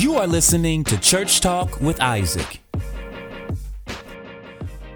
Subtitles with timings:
[0.00, 2.62] You are listening to Church Talk with Isaac.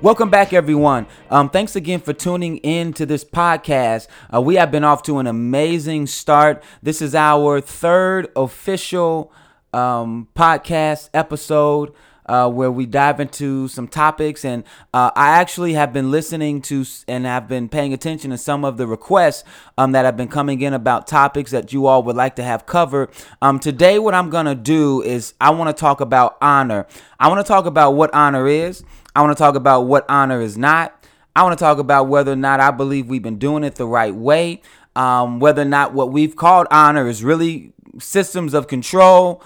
[0.01, 1.07] Welcome back, everyone.
[1.29, 4.07] Um, thanks again for tuning in to this podcast.
[4.35, 6.63] Uh, we have been off to an amazing start.
[6.83, 9.31] This is our third official
[9.75, 11.93] um, podcast episode
[12.27, 14.45] uh, where we dive into some topics.
[14.45, 18.65] And uh, I actually have been listening to and have been paying attention to some
[18.65, 19.45] of the requests
[19.79, 22.67] um, that have been coming in about topics that you all would like to have
[22.67, 23.11] covered.
[23.43, 26.87] Um, today, what I'm going to do is I want to talk about honor.
[27.19, 28.85] I want to talk about what honor is,
[29.17, 31.05] I want to talk about what honor is not.
[31.37, 33.87] I want to talk about whether or not I believe we've been doing it the
[33.87, 34.63] right way.
[34.97, 39.43] Um, whether or not what we've called honor is really systems of control,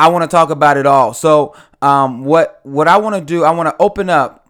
[0.00, 1.12] I want to talk about it all.
[1.12, 4.48] So, um, what what I want to do, I want to open up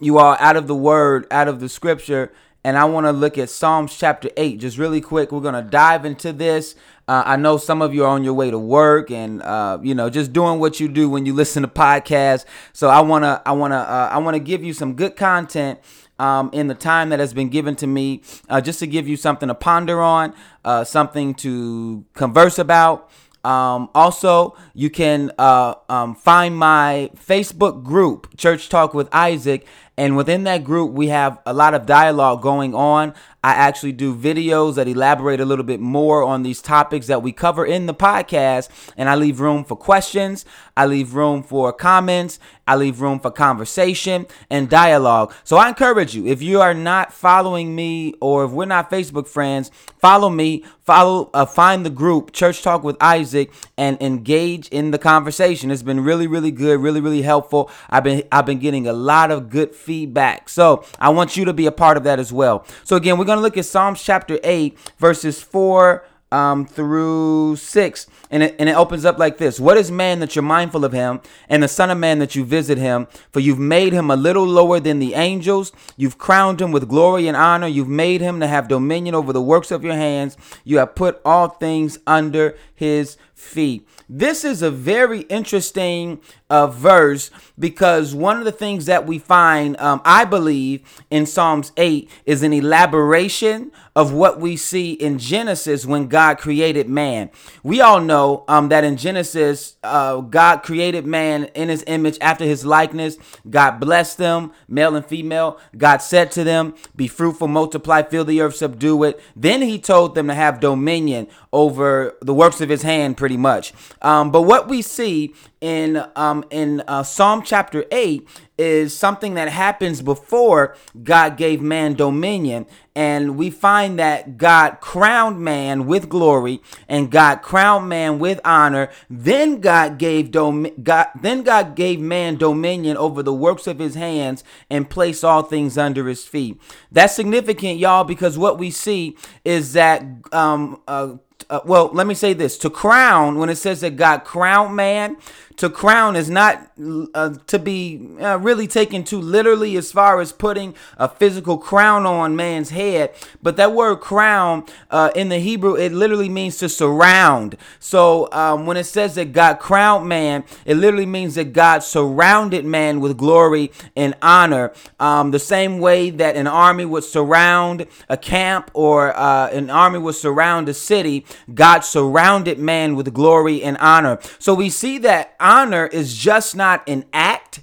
[0.00, 2.32] you all out of the word, out of the scripture,
[2.64, 5.30] and I want to look at Psalms chapter eight, just really quick.
[5.30, 6.74] We're gonna dive into this.
[7.06, 9.94] Uh, I know some of you are on your way to work and uh, you
[9.94, 12.44] know just doing what you do when you listen to podcasts.
[12.72, 15.78] So I wanna I wanna uh, I wanna give you some good content
[16.18, 19.16] um, in the time that has been given to me, uh, just to give you
[19.16, 23.10] something to ponder on, uh, something to converse about.
[23.46, 29.64] Um, also, you can uh, um, find my Facebook group, Church Talk with Isaac,
[29.96, 33.14] and within that group, we have a lot of dialogue going on.
[33.46, 37.30] I actually do videos that elaborate a little bit more on these topics that we
[37.30, 40.44] cover in the podcast, and I leave room for questions.
[40.76, 42.40] I leave room for comments.
[42.66, 45.32] I leave room for conversation and dialogue.
[45.44, 49.28] So I encourage you, if you are not following me or if we're not Facebook
[49.28, 54.90] friends, follow me, follow, uh, find the group Church Talk with Isaac, and engage in
[54.90, 55.70] the conversation.
[55.70, 57.70] It's been really, really good, really, really helpful.
[57.88, 60.48] I've been, I've been getting a lot of good feedback.
[60.48, 62.66] So I want you to be a part of that as well.
[62.82, 68.06] So again, we're going to look at Psalms chapter 8, verses 4 um, through 6.
[68.30, 70.92] And it, and it opens up like this What is man that you're mindful of
[70.92, 73.06] him, and the Son of Man that you visit him?
[73.30, 75.72] For you've made him a little lower than the angels.
[75.96, 77.68] You've crowned him with glory and honor.
[77.68, 80.36] You've made him to have dominion over the works of your hands.
[80.64, 83.86] You have put all things under his feet.
[84.08, 89.78] This is a very interesting uh, verse because one of the things that we find,
[89.78, 95.86] um, I believe, in Psalms 8 is an elaboration of what we see in Genesis
[95.86, 97.30] when God created man.
[97.62, 102.44] We all know um, that in Genesis, uh, God created man in his image after
[102.44, 103.16] his likeness.
[103.48, 105.58] God blessed them, male and female.
[105.76, 109.20] God said to them, Be fruitful, multiply, fill the earth, subdue it.
[109.34, 113.72] Then he told them to have dominion over the works of his hand, pretty much.
[114.02, 119.48] Um, but what we see in um, in uh, Psalm chapter eight is something that
[119.48, 126.60] happens before God gave man dominion, and we find that God crowned man with glory,
[126.88, 128.90] and God crowned man with honor.
[129.10, 133.96] Then God gave dom- God then God gave man dominion over the works of his
[133.96, 136.60] hands and placed all things under his feet.
[136.92, 141.14] That's significant, y'all, because what we see is that um, uh,
[141.50, 142.58] uh, well, let me say this.
[142.58, 145.16] To crown, when it says that God crowned man,
[145.56, 146.70] to crown is not
[147.14, 152.04] uh, to be uh, really taken too literally as far as putting a physical crown
[152.04, 153.12] on man's head
[153.42, 157.56] but that word crown uh, in the hebrew it literally means to surround.
[157.78, 162.64] So um, when it says that god crowned man it literally means that god surrounded
[162.64, 164.72] man with glory and honor.
[165.00, 169.98] Um, the same way that an army would surround a camp or uh, an army
[169.98, 171.24] would surround a city
[171.54, 174.18] god surrounded man with glory and honor.
[174.38, 177.62] So we see that honor is just not an act,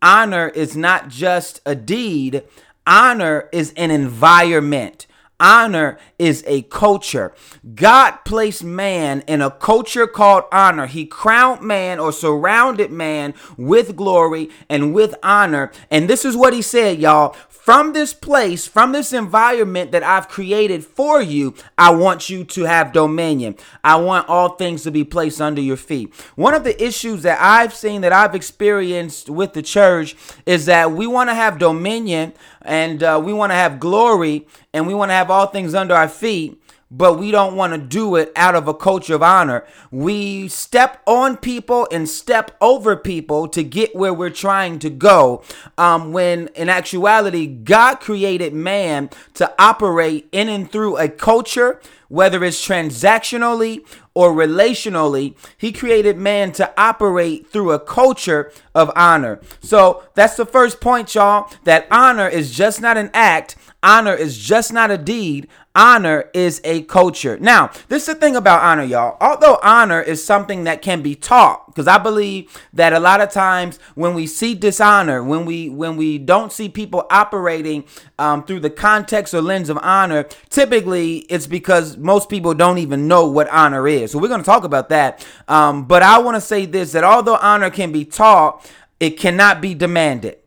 [0.00, 2.44] honor is not just a deed,
[2.86, 5.08] honor is an environment.
[5.40, 7.34] Honor is a culture.
[7.74, 10.86] God placed man in a culture called honor.
[10.86, 15.72] He crowned man or surrounded man with glory and with honor.
[15.90, 20.28] And this is what he said, y'all from this place, from this environment that I've
[20.28, 23.56] created for you, I want you to have dominion.
[23.82, 26.14] I want all things to be placed under your feet.
[26.36, 30.14] One of the issues that I've seen that I've experienced with the church
[30.44, 34.86] is that we want to have dominion and uh, we want to have glory and
[34.86, 38.16] we want to have all things under our feet but we don't want to do
[38.16, 39.64] it out of a culture of honor.
[39.90, 45.42] We step on people and step over people to get where we're trying to go.
[45.76, 52.44] Um, when in actuality, God created man to operate in and through a culture, whether
[52.44, 53.84] it's transactionally
[54.14, 59.40] or relationally, he created man to operate through a culture of honor.
[59.60, 64.38] So that's the first point, y'all, that honor is just not an act, honor is
[64.38, 67.38] just not a deed, honor is a culture.
[67.38, 69.16] Now, this is the thing about honor, y'all.
[69.20, 73.30] Although honor is something that can be taught, because I believe that a lot of
[73.30, 77.84] times when we see dishonor, when we when we don't see people operating
[78.18, 83.08] um, through the context or lens of honor, typically it's because most people don't even
[83.08, 84.12] know what honor is.
[84.12, 85.26] So we're going to talk about that.
[85.48, 89.60] Um, but I want to say this: that although honor can be taught, it cannot
[89.60, 90.38] be demanded.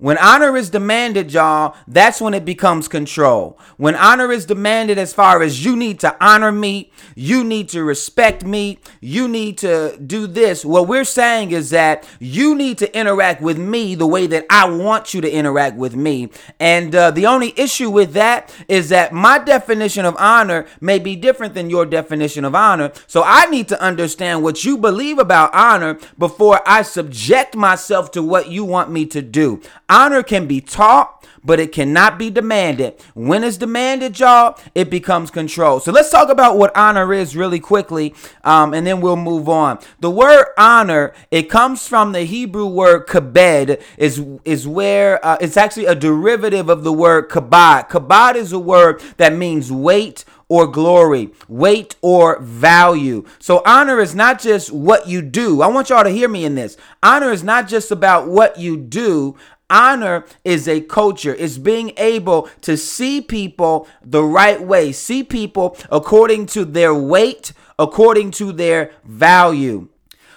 [0.00, 3.58] When honor is demanded, y'all, that's when it becomes control.
[3.78, 7.82] When honor is demanded, as far as you need to honor me, you need to
[7.82, 12.96] respect me, you need to do this, what we're saying is that you need to
[12.96, 16.30] interact with me the way that I want you to interact with me.
[16.60, 21.16] And uh, the only issue with that is that my definition of honor may be
[21.16, 22.92] different than your definition of honor.
[23.08, 28.22] So I need to understand what you believe about honor before I subject myself to
[28.22, 29.60] what you want me to do.
[29.88, 33.00] Honor can be taught, but it cannot be demanded.
[33.14, 35.80] When it's demanded, y'all, it becomes control.
[35.80, 38.14] So let's talk about what honor is really quickly,
[38.44, 39.78] um, and then we'll move on.
[40.00, 45.56] The word honor it comes from the Hebrew word kabed, is is where uh, it's
[45.56, 47.88] actually a derivative of the word kabod.
[47.88, 53.24] Kabod is a word that means weight or glory, weight or value.
[53.38, 55.60] So honor is not just what you do.
[55.60, 56.76] I want y'all to hear me in this.
[57.02, 59.36] Honor is not just about what you do.
[59.70, 61.34] Honor is a culture.
[61.34, 67.52] It's being able to see people the right way, see people according to their weight,
[67.78, 69.88] according to their value.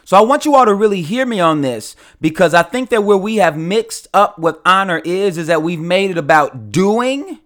[0.04, 3.04] So I want you all to really hear me on this because I think that
[3.04, 7.40] where we have mixed up what honor is, is that we've made it about doing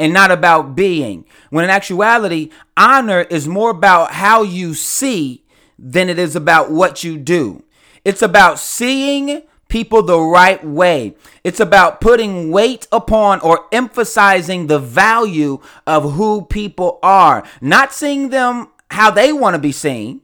[0.00, 1.24] and not about being.
[1.50, 5.44] When in actuality, honor is more about how you see
[5.78, 7.62] than it is about what you do.
[8.04, 11.16] It's about seeing people the right way.
[11.42, 18.28] It's about putting weight upon or emphasizing the value of who people are, not seeing
[18.28, 20.20] them how they want to be seen.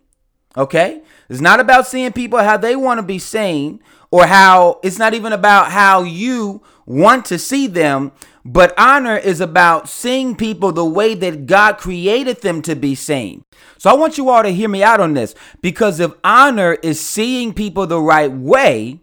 [0.57, 1.03] Okay?
[1.29, 5.15] It's not about seeing people how they want to be seen or how it's not
[5.15, 8.13] even about how you want to see them,
[8.45, 13.45] but honor is about seeing people the way that God created them to be seen.
[13.77, 17.01] So I want you all to hear me out on this because if honor is
[17.01, 19.01] seeing people the right way,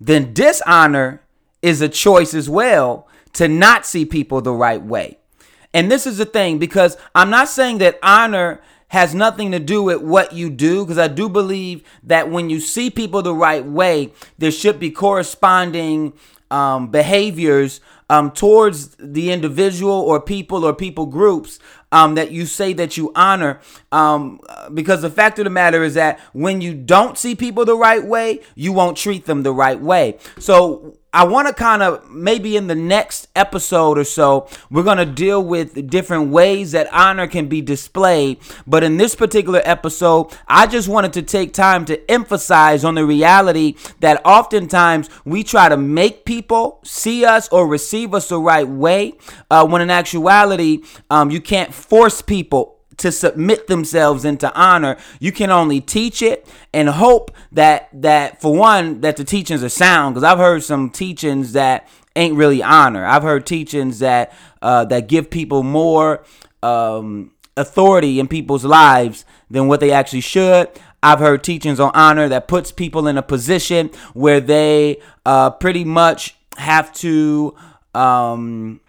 [0.00, 1.22] then dishonor
[1.62, 5.18] is a choice as well to not see people the right way.
[5.72, 9.84] And this is the thing because I'm not saying that honor has nothing to do
[9.84, 13.64] with what you do because I do believe that when you see people the right
[13.64, 16.12] way, there should be corresponding
[16.50, 21.58] um, behaviors um, towards the individual or people or people groups
[21.92, 23.60] um, that you say that you honor.
[23.92, 24.40] Um,
[24.74, 28.04] because the fact of the matter is that when you don't see people the right
[28.04, 30.18] way, you won't treat them the right way.
[30.38, 34.98] So I want to kind of maybe in the next episode or so, we're going
[34.98, 38.38] to deal with different ways that honor can be displayed.
[38.66, 43.04] But in this particular episode, I just wanted to take time to emphasize on the
[43.04, 48.68] reality that oftentimes we try to make people see us or receive us the right
[48.68, 49.14] way,
[49.50, 54.96] uh, when in actuality, um, you can't force people to submit themselves into honor.
[55.18, 59.68] You can only teach it and hope that that for one that the teachings are
[59.68, 60.14] sound.
[60.14, 63.04] Because I've heard some teachings that ain't really honor.
[63.04, 64.32] I've heard teachings that
[64.62, 66.24] uh, that give people more
[66.62, 70.68] um, authority in people's lives than what they actually should.
[71.02, 75.84] I've heard teachings on honor that puts people in a position where they uh, pretty
[75.84, 77.56] much have to
[77.94, 78.80] um,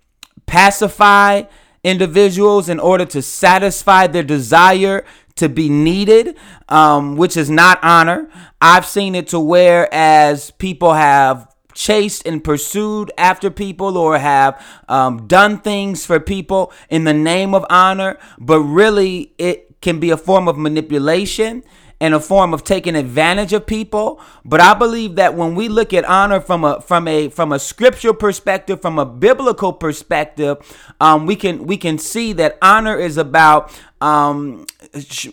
[0.45, 1.43] pacify
[1.83, 5.03] individuals in order to satisfy their desire
[5.35, 6.35] to be needed,
[6.69, 8.29] um, which is not honor.
[8.59, 14.63] I've seen it to where as people have chased and pursued after people or have
[14.89, 20.11] um, done things for people in the name of honor, but really it can be
[20.11, 21.63] a form of manipulation
[22.01, 24.19] and a form of taking advantage of people.
[24.43, 27.59] But I believe that when we look at honor from a from a from a
[27.59, 30.57] scriptural perspective, from a biblical perspective,
[30.99, 34.65] um, we can we can see that honor is about um,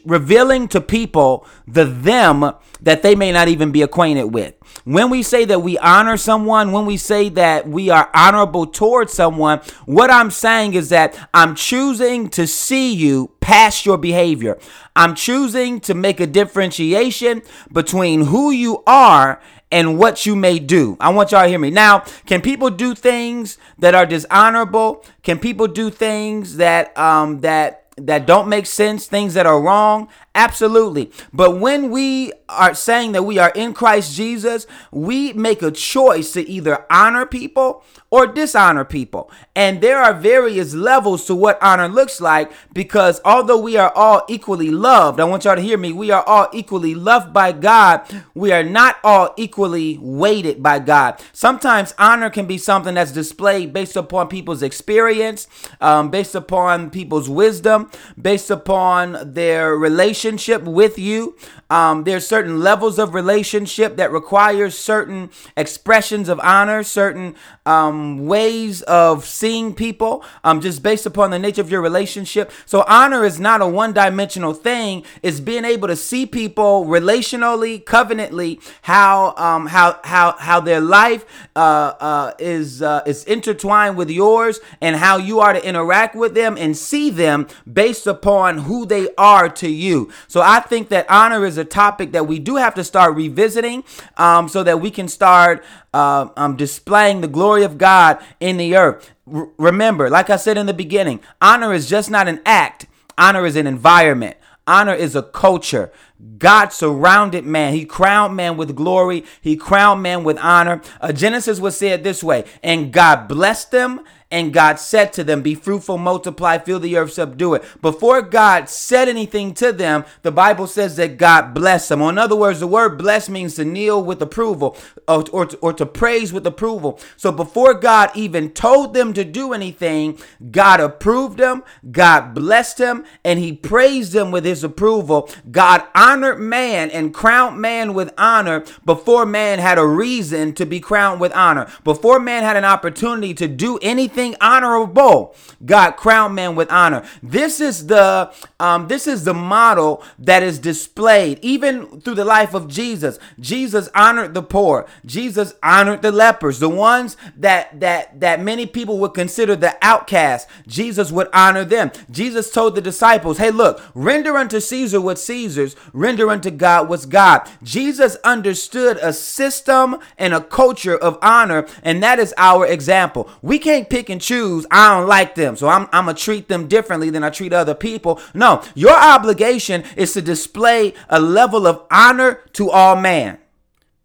[0.05, 4.55] revealing to people the them that they may not even be acquainted with.
[4.85, 9.13] When we say that we honor someone, when we say that we are honorable towards
[9.13, 14.59] someone, what I'm saying is that I'm choosing to see you past your behavior.
[14.97, 20.97] I'm choosing to make a differentiation between who you are and what you may do.
[21.01, 21.71] I want y'all to hear me.
[21.71, 25.05] Now, can people do things that are dishonorable?
[25.23, 30.09] Can people do things that um that that don't make sense, things that are wrong?
[30.39, 31.11] Absolutely.
[31.33, 36.31] But when we are saying that we are in Christ Jesus, we make a choice
[36.35, 39.31] to either honor people or dishonor people.
[39.57, 44.25] And there are various levels to what honor looks like because although we are all
[44.29, 48.07] equally loved, I want y'all to hear me, we are all equally loved by God.
[48.33, 51.21] We are not all equally weighted by God.
[51.33, 55.49] Sometimes honor can be something that's displayed based upon people's experience,
[55.81, 57.91] um, based upon people's wisdom,
[58.21, 60.28] based upon their relationship
[60.67, 61.37] with you.
[61.71, 67.35] Um, there's certain levels of relationship that requires certain expressions of honor, certain
[67.67, 72.51] um, ways of seeing people, um, just based upon the nature of your relationship.
[72.67, 75.05] So honor is not a one-dimensional thing.
[75.23, 81.25] It's being able to see people relationally, covenantly, how um, how how how their life
[81.55, 86.35] uh, uh, is uh, is intertwined with yours, and how you are to interact with
[86.35, 90.11] them and see them based upon who they are to you.
[90.27, 93.85] So I think that honor is a topic that we do have to start revisiting
[94.17, 98.77] um, so that we can start uh, um, displaying the glory of God in the
[98.77, 99.11] earth.
[99.33, 103.47] R- remember, like I said in the beginning, honor is just not an act, honor
[103.47, 104.37] is an environment.
[104.67, 105.91] Honor is a culture.
[106.37, 107.73] God surrounded man.
[107.73, 109.25] He crowned man with glory.
[109.41, 110.83] He crowned man with honor.
[111.01, 115.41] Uh, Genesis was said this way, and God blessed them and God said to them,
[115.41, 117.65] Be fruitful, multiply, fill the earth, subdue it.
[117.81, 122.03] Before God said anything to them, the Bible says that God blessed them.
[122.03, 125.57] Or in other words, the word bless means to kneel with approval or, or, to,
[125.59, 127.01] or to praise with approval.
[127.17, 130.19] So before God even told them to do anything,
[130.51, 135.31] God approved them, God blessed them, and he praised them with his approval.
[135.51, 140.81] God honored man and crowned man with honor before man had a reason to be
[140.81, 141.67] crowned with honor.
[141.83, 145.35] Before man had an opportunity to do anything honorable,
[145.65, 147.05] God crowned man with honor.
[147.23, 152.55] This is the um, this is the model that is displayed even through the life
[152.55, 153.19] of Jesus.
[153.39, 154.87] Jesus honored the poor.
[155.07, 160.49] Jesus honored the lepers, the ones that that that many people would consider the outcast.
[160.67, 161.91] Jesus would honor them.
[162.11, 167.07] Jesus told the disciples, "Hey, look, render unto Caesar what Caesar's, render unto God what's
[167.07, 173.29] God." Jesus understood a system and a culture of honor, and that is our example.
[173.43, 174.67] We can't pick and choose.
[174.71, 177.75] I don't like them, so I'm, I'm gonna treat them differently than I treat other
[177.75, 178.21] people.
[178.35, 183.39] No, your obligation is to display a level of honor to all man.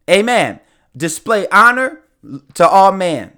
[0.10, 0.60] Amen.
[0.96, 2.02] Display honor
[2.54, 3.38] to all man.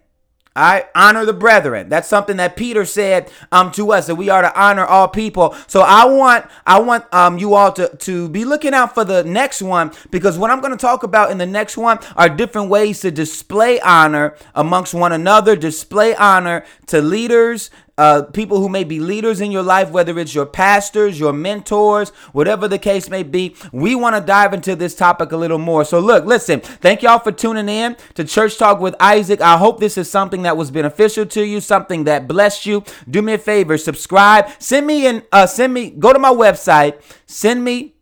[0.55, 1.89] I honor the brethren.
[1.89, 5.55] That's something that Peter said um to us that we are to honor all people.
[5.67, 9.23] So I want I want um you all to to be looking out for the
[9.23, 12.69] next one because what I'm going to talk about in the next one are different
[12.69, 18.83] ways to display honor amongst one another, display honor to leaders, uh, people who may
[18.83, 23.23] be leaders in your life, whether it's your pastors, your mentors, whatever the case may
[23.23, 23.55] be.
[23.71, 25.85] We want to dive into this topic a little more.
[25.85, 29.41] So, look, listen, thank y'all for tuning in to Church Talk with Isaac.
[29.41, 32.83] I hope this is something that was beneficial to you, something that blessed you.
[33.09, 37.01] Do me a favor, subscribe, send me an, uh, send me, go to my website,
[37.25, 37.95] send me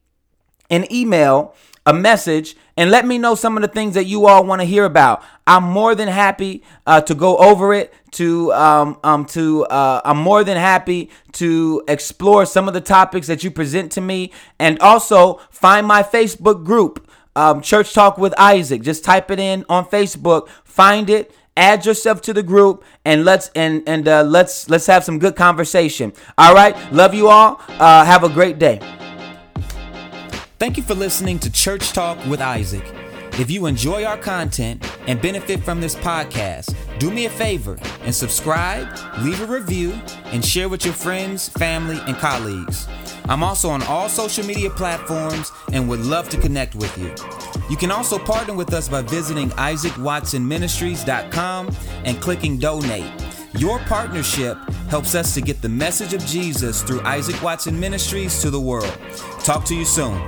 [0.69, 1.53] an email,
[1.85, 4.65] a message and let me know some of the things that you all want to
[4.65, 5.23] hear about.
[5.45, 7.93] I'm more than happy uh, to go over it.
[8.13, 13.27] To um, um to uh, I'm more than happy to explore some of the topics
[13.27, 18.33] that you present to me, and also find my Facebook group, um, Church Talk with
[18.37, 18.81] Isaac.
[18.81, 23.51] Just type it in on Facebook, find it add yourself to the group and let's
[23.53, 28.03] and and uh, let's let's have some good conversation all right love you all uh,
[28.03, 28.79] have a great day
[30.63, 33.02] Thank you for listening to Church Talk with Isaac.
[33.39, 38.13] If you enjoy our content and benefit from this podcast, do me a favor and
[38.13, 38.87] subscribe,
[39.21, 42.87] leave a review, and share with your friends, family, and colleagues.
[43.25, 47.15] I'm also on all social media platforms and would love to connect with you.
[47.71, 51.75] You can also partner with us by visiting isaacwatsonministries.com
[52.05, 53.11] and clicking donate.
[53.57, 54.59] Your partnership
[54.89, 58.95] helps us to get the message of Jesus through Isaac Watson Ministries to the world.
[59.39, 60.21] Talk to you soon.